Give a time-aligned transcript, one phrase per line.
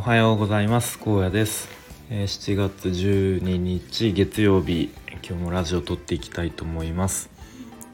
[0.00, 0.98] おはようございます。
[0.98, 1.68] 高野です、
[2.08, 4.94] えー7月12日月曜日。
[5.22, 7.28] 今日もラジオ撮っていきたいと思います。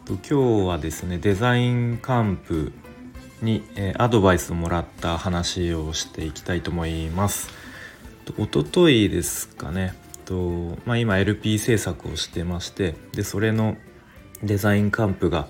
[0.05, 2.71] と今日はですねデザインカンプ
[3.43, 7.50] に、えーアドバイスをもらった話をしていきたいと思います。
[8.38, 9.93] おと一昨日ですかね。
[10.27, 13.77] と、まあ、今 LP 制作をしてましてでそれの
[14.45, 15.48] デザインカンプが、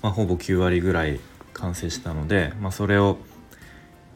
[0.00, 1.20] まあ、ほぼ9割ぐらい
[1.52, 3.18] 完成したので、まあ、それを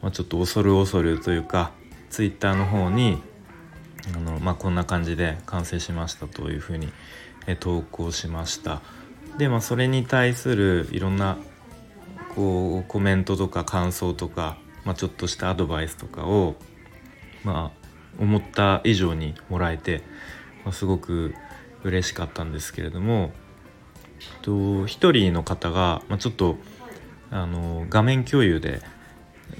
[0.05, 1.71] まあ、ちょっと恐る恐るというか
[2.11, 3.23] ツイッターの方に
[4.15, 6.93] あの、まあ、こんな感じで完成しましたというふうに
[7.47, 8.83] え投稿しました。
[9.39, 11.39] で、まあ、それに対するいろんな
[12.35, 16.55] こうコメントとか感想とか、まあ、ちょっとしたアドバイスとかを
[17.43, 20.03] まあ思った以上にもらえて、
[20.65, 21.33] まあ、すごく
[21.83, 23.31] 嬉しかったんですけれども
[24.43, 26.57] と一人の方が、まあ、ちょっと
[27.31, 28.83] あの画面共有で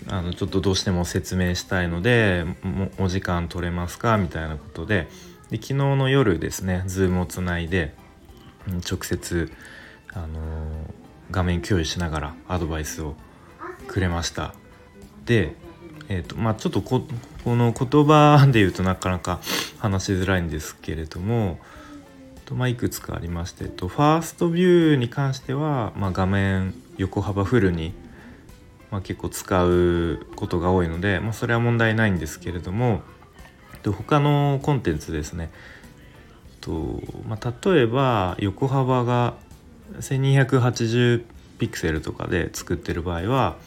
[0.07, 4.17] あのちょっとどうしても説明したいのでもお時間取れますか？
[4.17, 5.07] みたいなことで。
[5.49, 7.93] で昨日の夜ですね Zoom をつないで
[8.89, 9.51] 直接、
[10.11, 10.39] あの
[11.29, 13.15] 画面共有しながらアドバイスを
[13.87, 14.55] くれました。
[15.25, 15.53] で、
[16.09, 17.03] えーとまあ、ちょっとこ
[17.43, 19.39] この言葉で言うとなかなか
[19.77, 21.59] 話しづらいんですけれども
[22.45, 27.93] とまあ、いくつかありましてとファーストビューに関しては、まあ、画面横幅フルに
[28.95, 33.01] まあ、結構使うことが多いので、まあ、それは問題ないんですけれども
[33.83, 35.51] と他のコンテンツですね。
[36.61, 39.33] と、まあ、例えば横幅が
[39.99, 41.25] 1280
[41.59, 43.57] ピクセルとかで作ってる場合は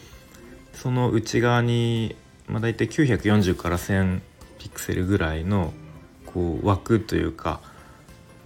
[0.73, 4.21] その内側に、まあ、大体940から1000
[4.59, 5.75] ピクセルぐらいの
[6.25, 7.61] こう枠というか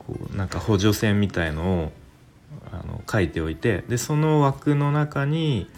[0.01, 1.93] こうなんか補助線みたいのを
[2.73, 5.69] あの書いておいてでその枠の中に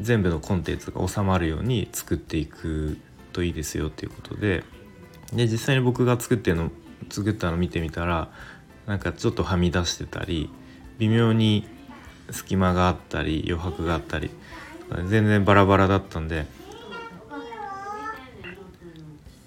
[0.00, 2.98] 全部のコンテンツが収まるように作っていく
[3.32, 4.64] といいですよっていうことで
[5.32, 6.70] で実際に僕が作っての
[7.10, 8.30] 作ったの見てみたら
[8.86, 10.50] なんかちょっとはみ出してたり
[10.98, 11.66] 微妙に
[12.30, 14.30] 隙間があったり余白があったり
[15.08, 16.46] 全然バラバラだったんで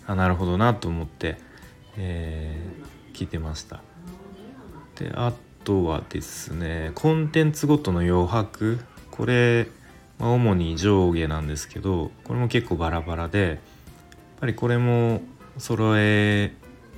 [0.07, 1.37] あなるほどなと思って、
[1.97, 2.91] えー
[3.21, 3.81] 聞いてました。
[4.95, 5.31] であ
[5.63, 8.79] とはですねコンテンツごとの余白
[9.11, 9.67] これ
[10.21, 13.57] まあ主に上下なんですけどこれも結構バラバラでやっ
[14.39, 15.21] ぱりこれも
[15.57, 16.53] 揃え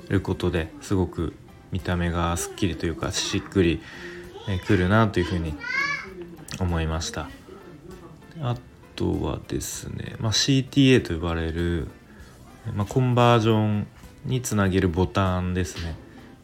[0.09, 1.33] ることですごく
[1.71, 3.81] 見た目がすっきりというかしっくり
[4.67, 5.55] くるなというふうに
[6.59, 7.29] 思いました。
[8.41, 8.57] あ
[8.95, 11.87] とはですね、まあ、CTA と呼ばれる、
[12.75, 13.87] まあ、コンバージョン
[14.25, 15.95] につなげるボタンですね、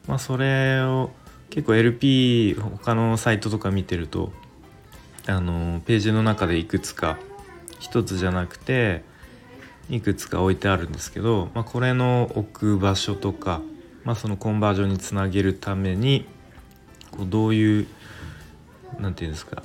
[0.08, 1.12] まあ、それを
[1.50, 4.32] 結構 LP 他のサイトとか見てると
[5.30, 7.20] あのページの中でいくつか
[7.80, 9.04] 一つじゃなくて
[9.90, 13.62] いくつか置いてあるんですけど、まあ、これの置く場所とか、
[14.04, 16.26] まあ、そのコンバージョンにつなげるために
[17.12, 17.88] こうどういう
[19.00, 19.62] なんていうんですか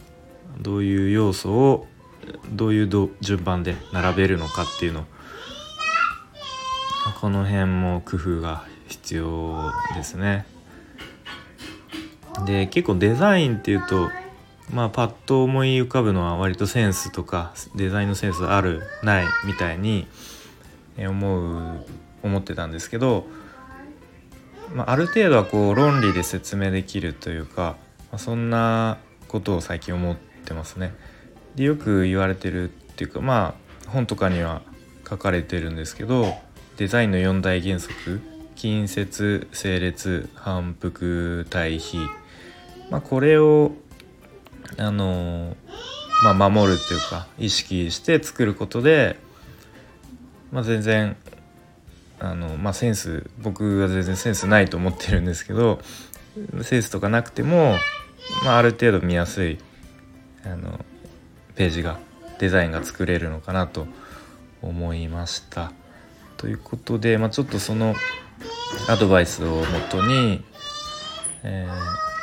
[0.60, 1.86] どういう要素を
[2.50, 5.06] どういう順番で並べるのかっていうの
[7.20, 10.46] この辺も工夫が必要ですね。
[12.46, 14.08] で結構デザインっていうと
[14.72, 20.06] まあパッと思い浮かぶのは割とセンスとかデザインのセンスあるないみたいに
[20.98, 21.86] 思う
[22.22, 23.26] 思ってたんですけど、
[24.72, 27.76] まあ、ある程度はこう論理で説明できるというか、
[28.10, 28.98] まあ、そんな
[29.28, 30.94] ことを最近思ってますね。
[31.54, 33.54] でよく言われてるっていうかま
[33.86, 34.62] あ本とかには
[35.08, 36.34] 書かれてるんですけど
[36.76, 38.20] デザインの4大原則
[38.56, 41.98] 近接整列反復対比、
[42.90, 43.72] まあ、これを
[44.76, 45.56] あの
[46.22, 49.18] まあ、守るっていうか意識して作ることで、
[50.52, 51.16] まあ、全然
[52.18, 55.80] あの、まあ、センス僕は全然センスないと思ってるんですけど
[56.62, 57.76] センスとかなくても、
[58.44, 59.58] まあ、ある程度見やすい
[60.44, 60.84] あの
[61.56, 61.98] ページが
[62.38, 63.86] デザインが作れるのかなと
[64.62, 65.72] 思いました。
[66.36, 67.94] ということで、まあ、ちょっとその
[68.88, 70.42] アドバイスをもとに、
[71.42, 72.13] えー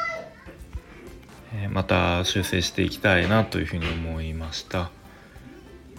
[1.71, 4.89] また修正していきたいなというふうに思いました。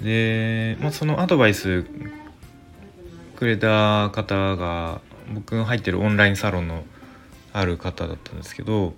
[0.01, 1.85] で、まあ、そのアドバイス
[3.37, 5.01] くれた方が
[5.35, 6.85] 僕が入ってるオンラインサロンの
[7.53, 8.95] ある方だったんですけど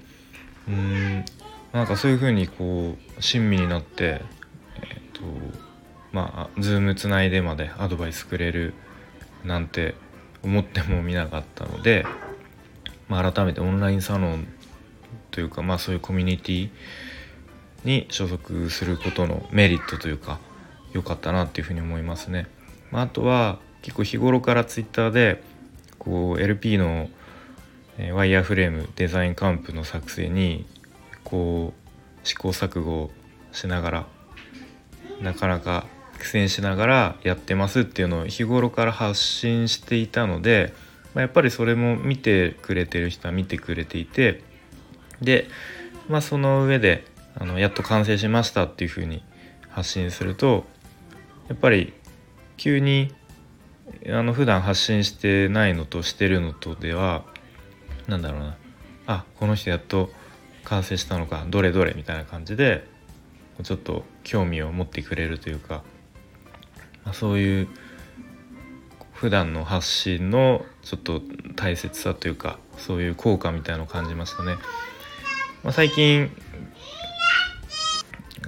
[0.68, 1.24] うん
[1.72, 4.20] なんかそういうふうにこう親身になってえっ、
[5.12, 5.22] と
[6.12, 8.74] まあ Zoom つないでまでアドバイスくれる
[9.44, 9.94] なんて
[10.42, 12.06] 思ってもみなかったので、
[13.08, 14.46] まあ、改めてオンラインサロン
[15.34, 16.70] というか、まあ、そういうコミュニティ
[17.84, 20.38] に所属することのメリットというか
[20.92, 22.46] 良かったなっていうふうに思いますね。
[22.92, 25.42] まあ、あとは結構日頃からツイッターで
[25.98, 27.10] こう LP の
[28.12, 30.66] ワイヤーフレームデザインカンプの作成に
[31.24, 33.10] こう試行錯誤
[33.50, 34.06] しながら
[35.20, 35.86] なかなか
[36.20, 40.72] 苦戦しながらやってますっていうのを日頃から発信していたので、
[41.12, 44.42] まあ、やっぱりそれも見てくれてる人は見てくれていて
[45.24, 45.48] で、
[46.08, 47.04] まあ、その上で
[47.36, 49.22] あのやっと完成しましたっていうふうに
[49.70, 50.64] 発信すると
[51.48, 51.92] やっぱり
[52.56, 53.12] 急に
[54.08, 57.24] あの普段発信してないのとしてるのとでは
[58.06, 58.56] 何だろうな
[59.06, 60.10] あこの人やっと
[60.64, 62.86] 完成したのかどれどれみたいな感じで
[63.62, 65.84] ちょっと興味を持ってくれるというか、
[67.04, 67.68] まあ、そういう
[69.12, 71.22] 普段の発信のちょっと
[71.54, 74.56] 大切さというかそういう効果みたいのを感じましたね。
[75.64, 76.30] まあ、最近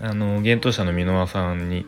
[0.03, 1.87] あの幻冬舎の箕輪さんに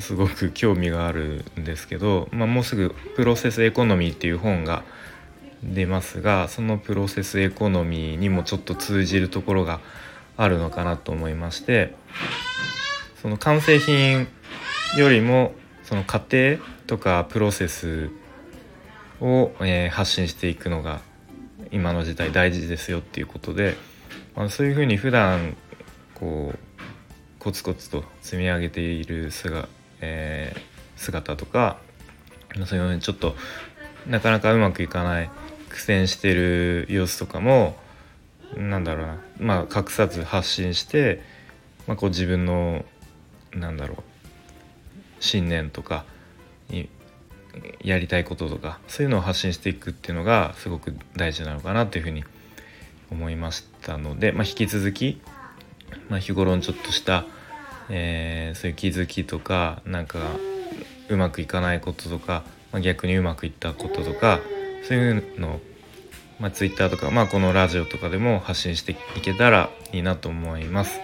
[0.00, 4.82] すごく興味があるんですけど、まあ、もうすぐ「プロセスエコノミー」っていう本が
[5.62, 9.80] 出ますがそのプロセスエコノミーにもちょっと通じるところが
[10.36, 11.94] あるのかなと思いまして
[13.22, 14.26] その完成品
[14.96, 15.52] よりも
[15.84, 16.56] その過程
[16.88, 18.10] とかプロセス
[19.20, 21.00] を、え、発信していくのが
[21.70, 23.76] 今の時代大事ですよっていうことで、
[24.34, 25.56] まあ、そういうふうに普段
[26.14, 26.58] こう
[27.38, 29.68] コツコツと積み上げている姿,、
[30.00, 30.60] えー、
[30.96, 31.78] 姿とか
[32.66, 33.34] そういうのちょっと
[34.06, 35.30] なかなかうまくいかない
[35.68, 37.76] 苦戦してる様子とかも
[38.56, 41.22] なんだろうなまあ隠さず発信して、
[41.86, 42.84] まあ、こう自分の
[43.54, 44.02] なんだろう
[45.20, 46.04] 信念とか
[47.82, 52.39] やりたいこととかそういうのを発信していくっていうのがすごく大事なのかなというふうに思います
[53.10, 55.20] 思いましたので、まあ、引き続き、
[56.08, 57.24] まあ、日頃のちょっとした、
[57.88, 60.18] えー、そういう気づきとかなんか
[61.08, 64.40] うまくいかないこととか、まあ、逆にうまくいったこととか
[64.86, 65.60] そういうのを、
[66.38, 71.00] まあ、Twitter とか、まあ、このラジオとかでも発信していけたらいいなと思います。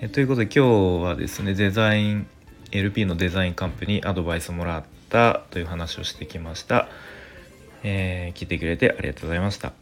[0.00, 2.26] えということで今日はですねデザイン
[2.70, 6.88] LP のデザインカンプにアドバイスをもらったという話をしてきました。
[7.82, 9.72] えー、聞いてくれてありがとうございました。